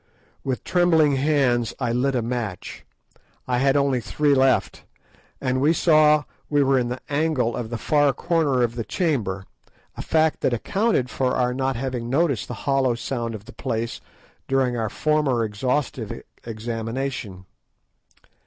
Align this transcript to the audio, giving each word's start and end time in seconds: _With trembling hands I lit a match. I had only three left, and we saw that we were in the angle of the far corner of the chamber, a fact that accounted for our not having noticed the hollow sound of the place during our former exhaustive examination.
_With 0.43 0.63
trembling 0.63 1.17
hands 1.17 1.75
I 1.79 1.91
lit 1.91 2.15
a 2.15 2.23
match. 2.23 2.83
I 3.47 3.59
had 3.59 3.77
only 3.77 4.01
three 4.01 4.33
left, 4.33 4.83
and 5.39 5.61
we 5.61 5.73
saw 5.73 6.21
that 6.21 6.25
we 6.49 6.63
were 6.63 6.79
in 6.79 6.89
the 6.89 6.99
angle 7.07 7.55
of 7.55 7.69
the 7.69 7.77
far 7.77 8.11
corner 8.11 8.63
of 8.63 8.73
the 8.73 8.83
chamber, 8.83 9.45
a 9.95 10.01
fact 10.01 10.41
that 10.41 10.53
accounted 10.53 11.11
for 11.11 11.35
our 11.35 11.53
not 11.53 11.75
having 11.75 12.09
noticed 12.09 12.47
the 12.47 12.55
hollow 12.65 12.95
sound 12.95 13.35
of 13.35 13.45
the 13.45 13.53
place 13.53 14.01
during 14.47 14.75
our 14.75 14.89
former 14.89 15.43
exhaustive 15.43 16.23
examination. 16.45 17.45